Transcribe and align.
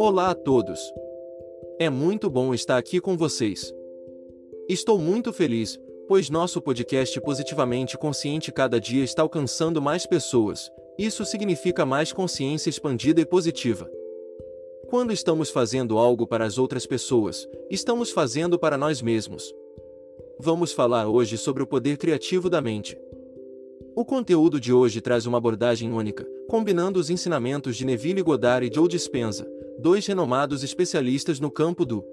Olá 0.00 0.30
a 0.30 0.34
todos! 0.34 0.78
É 1.76 1.90
muito 1.90 2.30
bom 2.30 2.54
estar 2.54 2.78
aqui 2.78 3.00
com 3.00 3.16
vocês. 3.16 3.74
Estou 4.68 4.96
muito 4.96 5.32
feliz, 5.32 5.76
pois 6.06 6.30
nosso 6.30 6.62
podcast 6.62 7.20
Positivamente 7.20 7.98
Consciente 7.98 8.52
cada 8.52 8.80
dia 8.80 9.02
está 9.02 9.22
alcançando 9.22 9.82
mais 9.82 10.06
pessoas. 10.06 10.70
Isso 10.96 11.24
significa 11.24 11.84
mais 11.84 12.12
consciência 12.12 12.70
expandida 12.70 13.20
e 13.20 13.26
positiva. 13.26 13.90
Quando 14.88 15.12
estamos 15.12 15.50
fazendo 15.50 15.98
algo 15.98 16.28
para 16.28 16.44
as 16.44 16.58
outras 16.58 16.86
pessoas, 16.86 17.48
estamos 17.68 18.12
fazendo 18.12 18.56
para 18.56 18.78
nós 18.78 19.02
mesmos. 19.02 19.52
Vamos 20.38 20.72
falar 20.72 21.08
hoje 21.08 21.36
sobre 21.36 21.64
o 21.64 21.66
poder 21.66 21.98
criativo 21.98 22.48
da 22.48 22.60
mente. 22.60 22.96
O 23.96 24.04
conteúdo 24.04 24.60
de 24.60 24.72
hoje 24.72 25.00
traz 25.00 25.26
uma 25.26 25.38
abordagem 25.38 25.92
única, 25.92 26.24
combinando 26.48 27.00
os 27.00 27.10
ensinamentos 27.10 27.76
de 27.76 27.84
Neville 27.84 28.22
Goddard 28.22 28.64
e 28.64 28.72
Joe 28.72 28.86
Dispenza, 28.86 29.44
dois 29.78 30.06
renomados 30.06 30.64
especialistas 30.64 31.38
no 31.38 31.50
campo 31.50 31.84
do 31.84 32.04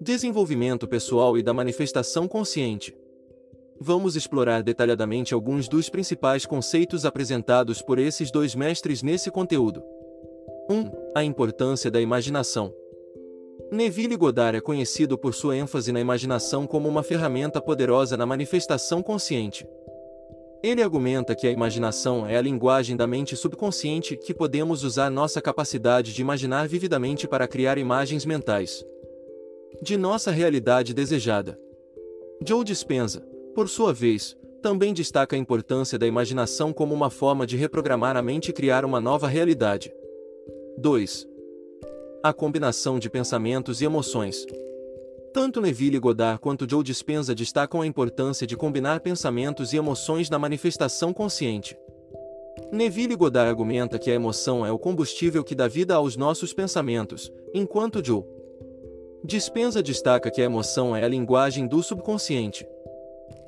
desenvolvimento 0.00 0.86
pessoal 0.86 1.38
e 1.38 1.42
da 1.42 1.54
manifestação 1.54 2.28
consciente. 2.28 2.94
Vamos 3.80 4.14
explorar 4.14 4.62
detalhadamente 4.62 5.32
alguns 5.32 5.68
dos 5.68 5.88
principais 5.88 6.44
conceitos 6.44 7.04
apresentados 7.04 7.80
por 7.80 7.98
esses 7.98 8.30
dois 8.30 8.54
mestres 8.54 9.02
nesse 9.02 9.30
conteúdo. 9.30 9.82
1. 10.68 10.74
Um, 10.74 10.90
a 11.14 11.24
importância 11.24 11.90
da 11.90 12.00
imaginação. 12.00 12.74
Neville 13.72 14.16
Goddard 14.16 14.58
é 14.58 14.60
conhecido 14.60 15.18
por 15.18 15.34
sua 15.34 15.56
ênfase 15.56 15.92
na 15.92 16.00
imaginação 16.00 16.66
como 16.66 16.88
uma 16.88 17.02
ferramenta 17.02 17.60
poderosa 17.60 18.16
na 18.16 18.26
manifestação 18.26 19.02
consciente. 19.02 19.66
Ele 20.66 20.82
argumenta 20.82 21.32
que 21.36 21.46
a 21.46 21.50
imaginação 21.52 22.26
é 22.26 22.36
a 22.36 22.42
linguagem 22.42 22.96
da 22.96 23.06
mente 23.06 23.36
subconsciente 23.36 24.16
que 24.16 24.34
podemos 24.34 24.82
usar 24.82 25.08
nossa 25.08 25.40
capacidade 25.40 26.12
de 26.12 26.20
imaginar 26.20 26.66
vividamente 26.66 27.28
para 27.28 27.46
criar 27.46 27.78
imagens 27.78 28.26
mentais 28.26 28.84
de 29.80 29.96
nossa 29.96 30.32
realidade 30.32 30.92
desejada. 30.92 31.56
Joe 32.44 32.64
Dispenza, 32.64 33.20
por 33.54 33.68
sua 33.68 33.92
vez, 33.92 34.36
também 34.60 34.92
destaca 34.92 35.36
a 35.36 35.38
importância 35.38 35.96
da 35.96 36.04
imaginação 36.04 36.72
como 36.72 36.92
uma 36.92 37.10
forma 37.10 37.46
de 37.46 37.56
reprogramar 37.56 38.16
a 38.16 38.22
mente 38.22 38.48
e 38.48 38.52
criar 38.52 38.84
uma 38.84 39.00
nova 39.00 39.28
realidade. 39.28 39.94
2. 40.78 41.28
A 42.24 42.32
combinação 42.32 42.98
de 42.98 43.08
pensamentos 43.08 43.80
e 43.80 43.84
emoções. 43.84 44.44
Tanto 45.36 45.60
Neville 45.60 45.98
Goddard 45.98 46.40
quanto 46.40 46.66
Joe 46.66 46.82
Dispenza 46.82 47.34
destacam 47.34 47.82
a 47.82 47.86
importância 47.86 48.46
de 48.46 48.56
combinar 48.56 49.00
pensamentos 49.00 49.74
e 49.74 49.76
emoções 49.76 50.30
na 50.30 50.38
manifestação 50.38 51.12
consciente. 51.12 51.76
Neville 52.72 53.14
Goddard 53.14 53.50
argumenta 53.50 53.98
que 53.98 54.10
a 54.10 54.14
emoção 54.14 54.64
é 54.64 54.72
o 54.72 54.78
combustível 54.78 55.44
que 55.44 55.54
dá 55.54 55.68
vida 55.68 55.94
aos 55.94 56.16
nossos 56.16 56.54
pensamentos, 56.54 57.30
enquanto 57.52 58.02
Joe 58.02 58.24
Dispenza 59.22 59.82
destaca 59.82 60.30
que 60.30 60.40
a 60.40 60.46
emoção 60.46 60.96
é 60.96 61.04
a 61.04 61.08
linguagem 61.08 61.66
do 61.66 61.82
subconsciente. 61.82 62.66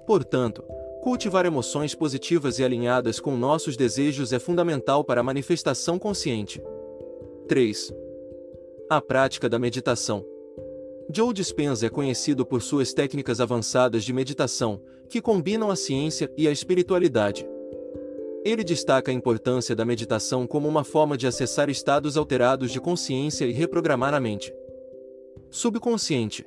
Portanto, 0.07 0.63
cultivar 1.03 1.47
emoções 1.47 1.95
positivas 1.95 2.59
e 2.59 2.65
alinhadas 2.65 3.19
com 3.19 3.35
nossos 3.35 3.79
desejos 3.79 4.31
é 4.35 4.39
fundamental 4.39 5.03
para 5.03 5.23
a 5.23 5.25
manifestação 5.25 5.99
consciente. 5.99 6.61
3. 7.49 7.95
A 8.91 9.01
prática 9.01 9.49
da 9.49 9.59
meditação. 9.59 10.23
Joe 11.11 11.33
Dispenza 11.33 11.87
é 11.87 11.89
conhecido 11.89 12.45
por 12.45 12.61
suas 12.61 12.93
técnicas 12.93 13.41
avançadas 13.41 14.05
de 14.05 14.13
meditação, 14.13 14.83
que 15.09 15.23
combinam 15.23 15.71
a 15.71 15.77
ciência 15.77 16.31
e 16.37 16.47
a 16.47 16.51
espiritualidade. 16.51 17.49
Ele 18.45 18.63
destaca 18.63 19.11
a 19.11 19.15
importância 19.15 19.75
da 19.75 19.87
meditação 19.87 20.47
como 20.47 20.69
uma 20.69 20.85
forma 20.85 21.17
de 21.17 21.27
acessar 21.27 21.71
estados 21.71 22.19
alterados 22.19 22.71
de 22.71 22.79
consciência 22.79 23.47
e 23.47 23.53
reprogramar 23.53 24.13
a 24.13 24.21
mente. 24.21 24.53
Subconsciente. 25.51 26.45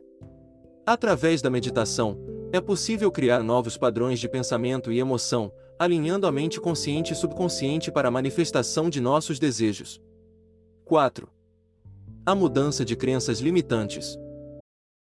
Através 0.85 1.41
da 1.41 1.49
meditação, 1.49 2.19
é 2.53 2.61
possível 2.61 3.11
criar 3.11 3.41
novos 3.41 3.77
padrões 3.77 4.19
de 4.19 4.29
pensamento 4.29 4.91
e 4.91 4.99
emoção, 4.99 5.51
alinhando 5.79 6.27
a 6.27 6.31
mente 6.31 6.61
consciente 6.61 7.13
e 7.13 7.15
subconsciente 7.15 7.91
para 7.91 8.09
a 8.09 8.11
manifestação 8.11 8.91
de 8.91 9.01
nossos 9.01 9.39
desejos. 9.39 9.99
4. 10.85 11.27
A 12.23 12.35
mudança 12.35 12.85
de 12.85 12.95
crenças 12.95 13.39
limitantes. 13.39 14.17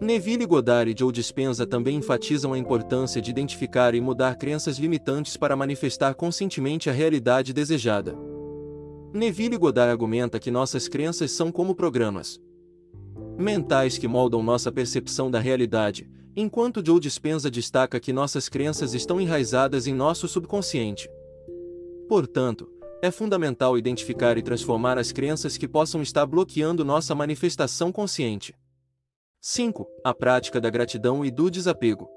Neville 0.00 0.46
Goddard 0.46 0.88
e 0.88 0.94
Joe 0.96 1.10
Dispenza 1.10 1.66
também 1.66 1.96
enfatizam 1.96 2.52
a 2.52 2.58
importância 2.58 3.20
de 3.20 3.30
identificar 3.30 3.96
e 3.96 4.00
mudar 4.00 4.36
crenças 4.36 4.78
limitantes 4.78 5.36
para 5.36 5.56
manifestar 5.56 6.14
conscientemente 6.14 6.88
a 6.88 6.92
realidade 6.92 7.52
desejada. 7.52 8.16
Neville 9.12 9.56
Goddard 9.56 9.90
argumenta 9.90 10.38
que 10.38 10.52
nossas 10.52 10.86
crenças 10.86 11.32
são 11.32 11.50
como 11.50 11.74
programas 11.74 12.40
mentais 13.36 13.98
que 13.98 14.06
moldam 14.06 14.42
nossa 14.42 14.70
percepção 14.70 15.30
da 15.30 15.40
realidade, 15.40 16.08
enquanto 16.36 16.84
Joe 16.84 17.00
Dispenza 17.00 17.50
destaca 17.50 17.98
que 17.98 18.12
nossas 18.12 18.48
crenças 18.48 18.94
estão 18.94 19.20
enraizadas 19.20 19.86
em 19.86 19.94
nosso 19.94 20.28
subconsciente. 20.28 21.08
Portanto, 22.08 22.68
é 23.00 23.10
fundamental 23.10 23.78
identificar 23.78 24.36
e 24.38 24.42
transformar 24.42 24.98
as 24.98 25.12
crenças 25.12 25.56
que 25.56 25.68
possam 25.68 26.02
estar 26.02 26.26
bloqueando 26.26 26.84
nossa 26.84 27.14
manifestação 27.14 27.92
consciente. 27.92 28.54
5. 29.40 29.88
A 30.02 30.12
prática 30.12 30.60
da 30.60 30.68
gratidão 30.68 31.24
e 31.24 31.30
do 31.30 31.48
desapego. 31.48 32.10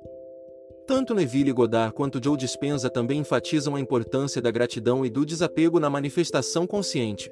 Tanto 0.88 1.14
Neville 1.14 1.54
Goddard 1.54 1.94
quanto 1.94 2.20
Joe 2.22 2.36
Dispenza 2.36 2.90
também 2.90 3.20
enfatizam 3.20 3.76
a 3.76 3.80
importância 3.80 4.42
da 4.42 4.50
gratidão 4.50 5.06
e 5.06 5.10
do 5.10 5.24
desapego 5.24 5.80
na 5.80 5.88
manifestação 5.88 6.66
consciente. 6.66 7.32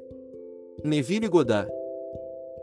Neville 0.84 1.28
Goddard 1.28 1.72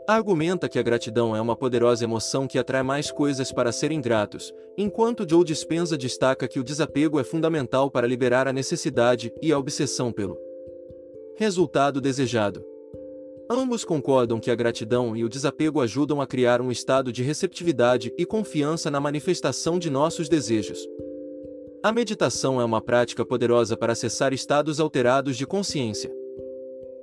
argumenta 0.07 0.69
que 0.69 0.79
a 0.79 0.81
gratidão 0.81 1.35
é 1.35 1.41
uma 1.41 1.53
poderosa 1.55 2.05
emoção 2.05 2.47
que 2.47 2.57
atrai 2.57 2.81
mais 2.81 3.11
coisas 3.11 3.51
para 3.51 3.73
serem 3.73 3.99
gratos, 3.99 4.53
enquanto 4.77 5.29
Joe 5.29 5.43
Dispenza 5.43 5.97
destaca 5.97 6.47
que 6.47 6.61
o 6.61 6.63
desapego 6.63 7.19
é 7.19 7.25
fundamental 7.25 7.91
para 7.91 8.07
liberar 8.07 8.47
a 8.47 8.53
necessidade 8.53 9.33
e 9.41 9.51
a 9.51 9.59
obsessão 9.59 10.13
pelo 10.13 10.37
resultado 11.35 11.99
desejado. 11.99 12.76
Ambos 13.49 13.85
concordam 13.85 14.41
que 14.41 14.51
a 14.51 14.55
gratidão 14.55 15.15
e 15.15 15.23
o 15.23 15.29
desapego 15.29 15.79
ajudam 15.79 16.19
a 16.19 16.27
criar 16.27 16.61
um 16.61 16.69
estado 16.69 17.13
de 17.13 17.23
receptividade 17.23 18.13
e 18.17 18.25
confiança 18.25 18.91
na 18.91 18.99
manifestação 18.99 19.79
de 19.79 19.89
nossos 19.89 20.27
desejos. 20.27 20.85
A 21.81 21.93
meditação 21.93 22.59
é 22.59 22.65
uma 22.65 22.81
prática 22.81 23.25
poderosa 23.25 23.77
para 23.77 23.93
acessar 23.93 24.33
estados 24.33 24.81
alterados 24.81 25.37
de 25.37 25.47
consciência 25.47 26.11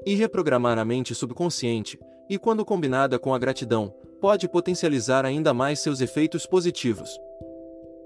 e 0.05 0.15
reprogramar 0.15 0.79
a 0.79 0.85
mente 0.85 1.15
subconsciente, 1.15 1.99
e 2.29 2.39
quando 2.39 2.63
combinada 2.63 3.19
com 3.19 3.33
a 3.33 3.39
gratidão, 3.39 3.95
pode 4.21 4.47
potencializar 4.47 5.25
ainda 5.25 5.55
mais 5.55 5.81
seus 5.81 6.03
efeitos 6.03 6.45
positivos. 6.45 7.19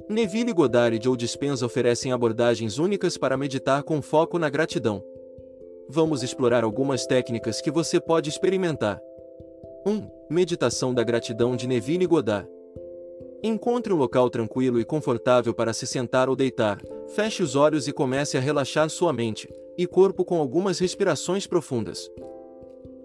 Neville 0.08 0.52
Goddard 0.52 1.00
Joe 1.02 1.16
Dispenza 1.16 1.66
oferecem 1.66 2.12
abordagens 2.12 2.78
únicas 2.78 3.18
para 3.18 3.36
meditar 3.36 3.82
com 3.82 4.00
foco 4.00 4.38
na 4.38 4.48
gratidão 4.48 5.02
vamos 5.88 6.22
explorar 6.22 6.64
algumas 6.64 7.06
técnicas 7.06 7.60
que 7.60 7.70
você 7.70 7.98
pode 7.98 8.28
experimentar. 8.28 9.00
1. 9.86 10.06
Meditação 10.30 10.92
da 10.92 11.02
gratidão 11.02 11.56
de 11.56 11.66
Neville 11.66 12.06
Goddard. 12.06 12.48
Encontre 13.42 13.92
um 13.92 13.96
local 13.96 14.28
tranquilo 14.28 14.80
e 14.80 14.84
confortável 14.84 15.54
para 15.54 15.72
se 15.72 15.86
sentar 15.86 16.28
ou 16.28 16.36
deitar, 16.36 16.82
feche 17.14 17.42
os 17.42 17.54
olhos 17.56 17.88
e 17.88 17.92
comece 17.92 18.36
a 18.36 18.40
relaxar 18.40 18.90
sua 18.90 19.12
mente 19.12 19.48
e 19.78 19.86
corpo 19.86 20.24
com 20.24 20.38
algumas 20.38 20.78
respirações 20.78 21.46
profundas. 21.46 22.10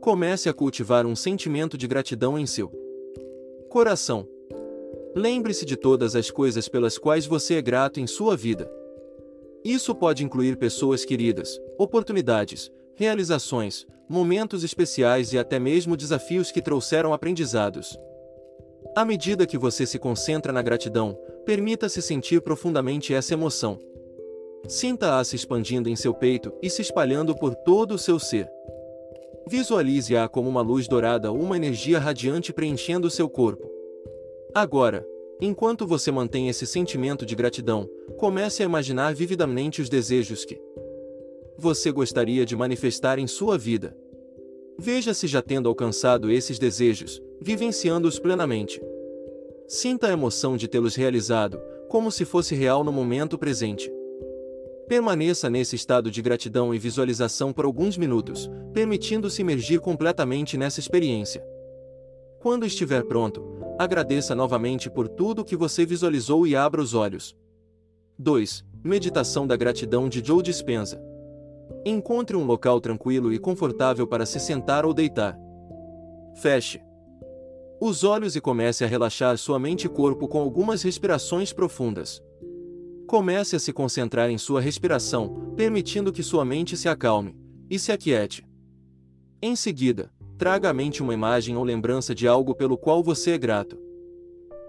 Comece 0.01 0.49
a 0.49 0.53
cultivar 0.53 1.05
um 1.05 1.15
sentimento 1.15 1.77
de 1.77 1.87
gratidão 1.87 2.37
em 2.37 2.45
seu 2.45 2.71
coração. 3.69 4.27
Lembre-se 5.15 5.65
de 5.65 5.77
todas 5.77 6.15
as 6.15 6.29
coisas 6.29 6.67
pelas 6.67 6.97
quais 6.97 7.25
você 7.25 7.55
é 7.55 7.61
grato 7.61 7.99
em 7.99 8.07
sua 8.07 8.35
vida. 8.35 8.69
Isso 9.63 9.95
pode 9.95 10.23
incluir 10.23 10.57
pessoas 10.57 11.05
queridas, 11.05 11.59
oportunidades, 11.77 12.69
realizações, 12.95 13.85
momentos 14.09 14.63
especiais 14.63 15.31
e 15.31 15.37
até 15.37 15.57
mesmo 15.57 15.95
desafios 15.95 16.51
que 16.51 16.61
trouxeram 16.61 17.13
aprendizados. 17.13 17.97
À 18.95 19.05
medida 19.05 19.47
que 19.47 19.57
você 19.57 19.85
se 19.85 19.97
concentra 19.97 20.51
na 20.51 20.61
gratidão, 20.61 21.17
permita-se 21.45 22.01
sentir 22.01 22.41
profundamente 22.41 23.13
essa 23.13 23.33
emoção. 23.33 23.79
Sinta-a 24.67 25.23
se 25.23 25.35
expandindo 25.35 25.89
em 25.89 25.95
seu 25.95 26.13
peito 26.13 26.53
e 26.61 26.69
se 26.69 26.81
espalhando 26.81 27.35
por 27.35 27.55
todo 27.55 27.95
o 27.95 27.97
seu 27.97 28.19
ser. 28.19 28.49
Visualize-a 29.47 30.27
como 30.29 30.47
uma 30.47 30.61
luz 30.61 30.87
dourada 30.87 31.31
ou 31.31 31.39
uma 31.39 31.57
energia 31.57 31.99
radiante 31.99 32.53
preenchendo 32.53 33.09
seu 33.09 33.29
corpo. 33.29 33.69
Agora, 34.53 35.05
enquanto 35.45 35.85
você 35.85 36.09
mantém 36.11 36.47
esse 36.47 36.65
sentimento 36.65 37.25
de 37.25 37.35
gratidão, 37.35 37.89
comece 38.17 38.63
a 38.63 38.65
imaginar 38.65 39.13
vividamente 39.13 39.81
os 39.81 39.89
desejos 39.89 40.45
que 40.45 40.57
você 41.57 41.91
gostaria 41.91 42.45
de 42.45 42.55
manifestar 42.55 43.19
em 43.19 43.27
sua 43.27 43.57
vida. 43.57 43.95
Veja-se 44.79 45.27
já 45.27 45.41
tendo 45.41 45.67
alcançado 45.67 46.31
esses 46.31 46.57
desejos, 46.57 47.21
vivenciando-os 47.41 48.17
plenamente. 48.17 48.81
Sinta 49.67 50.07
a 50.07 50.11
emoção 50.11 50.55
de 50.55 50.67
tê-los 50.67 50.95
realizado, 50.95 51.59
como 51.89 52.09
se 52.09 52.25
fosse 52.25 52.55
real 52.55 52.83
no 52.83 52.91
momento 52.91 53.37
presente. 53.37 53.91
Permaneça 54.87 55.49
nesse 55.49 55.75
estado 55.75 56.09
de 56.09 56.21
gratidão 56.21 56.73
e 56.73 56.79
visualização 56.79 57.53
por 57.53 57.65
alguns 57.65 57.97
minutos, 57.97 58.49
permitindo-se 58.73 59.41
imergir 59.41 59.79
completamente 59.79 60.57
nessa 60.57 60.79
experiência. 60.79 61.43
Quando 62.43 62.65
estiver 62.65 63.05
pronto, 63.05 63.41
agradeça 63.79 64.35
novamente 64.35 64.89
por 64.89 65.07
tudo 65.07 65.45
que 65.45 65.55
você 65.55 65.85
visualizou 65.85 66.45
e 66.45 66.57
abra 66.57 66.81
os 66.81 66.93
olhos. 66.93 67.33
2. 68.19 68.65
Meditação 68.83 69.47
da 69.47 69.55
Gratidão 69.55 70.09
de 70.09 70.21
Joe 70.21 70.43
Dispenza. 70.43 71.01
Encontre 71.85 72.35
um 72.35 72.43
local 72.43 72.81
tranquilo 72.81 73.31
e 73.31 73.39
confortável 73.39 74.05
para 74.05 74.25
se 74.25 74.41
sentar 74.41 74.85
ou 74.85 74.93
deitar. 74.93 75.39
Feche 76.35 76.81
os 77.79 78.03
olhos 78.03 78.35
e 78.35 78.41
comece 78.41 78.83
a 78.83 78.87
relaxar 78.87 79.37
sua 79.37 79.57
mente 79.57 79.85
e 79.85 79.89
corpo 79.89 80.27
com 80.27 80.41
algumas 80.41 80.83
respirações 80.83 81.53
profundas. 81.53 82.21
Comece 83.07 83.55
a 83.55 83.59
se 83.59 83.71
concentrar 83.71 84.29
em 84.29 84.37
sua 84.37 84.59
respiração, 84.59 85.53
permitindo 85.55 86.11
que 86.11 86.21
sua 86.21 86.43
mente 86.43 86.75
se 86.75 86.89
acalme 86.89 87.37
e 87.69 87.79
se 87.79 87.93
aquiete. 87.93 88.45
Em 89.41 89.55
seguida, 89.55 90.11
traga 90.43 90.71
à 90.71 90.73
mente 90.73 91.01
uma 91.01 91.13
imagem 91.13 91.55
ou 91.55 91.63
lembrança 91.63 92.13
de 92.13 92.27
algo 92.27 92.53
pelo 92.53 92.77
qual 92.77 93.01
você 93.01 93.31
é 93.31 93.37
grato. 93.37 93.77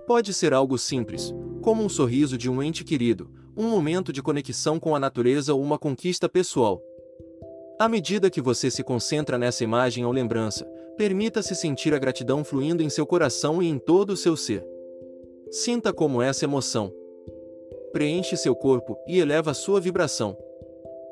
Pode 0.06 0.32
ser 0.32 0.54
algo 0.54 0.78
simples, 0.78 1.34
como 1.62 1.82
um 1.82 1.88
sorriso 1.88 2.38
de 2.38 2.48
um 2.48 2.62
ente 2.62 2.84
querido, 2.84 3.28
um 3.56 3.68
momento 3.68 4.12
de 4.12 4.22
conexão 4.22 4.78
com 4.78 4.94
a 4.94 5.00
natureza 5.00 5.52
ou 5.52 5.60
uma 5.60 5.76
conquista 5.76 6.28
pessoal. 6.28 6.80
À 7.76 7.88
medida 7.88 8.30
que 8.30 8.40
você 8.40 8.70
se 8.70 8.84
concentra 8.84 9.36
nessa 9.36 9.64
imagem 9.64 10.04
ou 10.04 10.12
lembrança, 10.12 10.64
permita-se 10.96 11.56
sentir 11.56 11.92
a 11.92 11.98
gratidão 11.98 12.44
fluindo 12.44 12.80
em 12.80 12.88
seu 12.88 13.04
coração 13.04 13.60
e 13.60 13.66
em 13.66 13.76
todo 13.76 14.10
o 14.10 14.16
seu 14.16 14.36
ser. 14.36 14.64
Sinta 15.50 15.92
como 15.92 16.22
essa 16.22 16.44
emoção 16.44 16.92
preenche 17.92 18.36
seu 18.36 18.54
corpo 18.54 18.96
e 19.08 19.18
eleva 19.18 19.52
sua 19.52 19.80
vibração. 19.80 20.38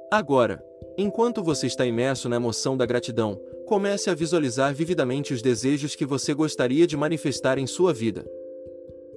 Agora, 0.08 0.65
enquanto 0.97 1.43
você 1.43 1.67
está 1.67 1.85
imerso 1.85 2.29
na 2.29 2.37
emoção 2.37 2.76
da 2.76 2.87
gratidão, 2.87 3.41
comece 3.72 4.10
a 4.10 4.14
visualizar 4.14 4.74
vividamente 4.74 5.32
os 5.32 5.40
desejos 5.40 5.94
que 5.94 6.04
você 6.04 6.34
gostaria 6.34 6.86
de 6.86 6.94
manifestar 6.94 7.56
em 7.56 7.66
sua 7.66 7.90
vida. 7.90 8.22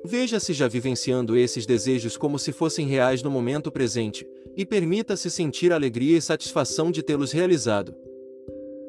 Veja-se 0.06 0.54
já 0.54 0.66
vivenciando 0.66 1.36
esses 1.36 1.66
desejos 1.66 2.16
como 2.16 2.40
se 2.40 2.54
fossem 2.54 2.88
reais 2.88 3.22
no 3.22 3.30
momento 3.30 3.70
presente, 3.70 4.26
e 4.56 4.66
permita-se 4.66 5.30
sentir 5.30 5.74
alegria 5.74 6.18
e 6.18 6.22
satisfação 6.22 6.90
de 6.90 7.04
tê-los 7.04 7.34
realizado. 7.34 7.94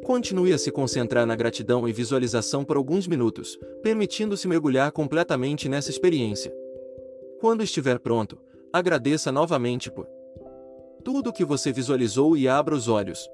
Continue 0.05 0.53
a 0.53 0.59
se 0.59 0.71
concentrar 0.71 1.27
na 1.27 1.35
gratidão 1.35 1.89
e 1.89 1.93
visualização 1.93 2.65
por 2.65 2.77
alguns 2.77 3.09
minutos, 3.09 3.59
permitindo-se 3.83 4.47
mergulhar 4.47 4.93
completamente 4.93 5.69
nessa 5.69 5.91
experiência. 5.91 6.55
Quando 7.41 7.65
estiver 7.65 7.99
pronto, 7.99 8.39
agradeça 8.73 9.33
novamente 9.33 9.91
por 9.91 10.07
tudo 11.03 11.33
que 11.33 11.45
você 11.45 11.73
visualizou 11.73 12.37
e 12.37 12.47
abra 12.47 12.73
os 12.73 12.87
olhos. 12.87 13.29